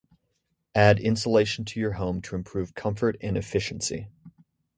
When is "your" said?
1.79-1.91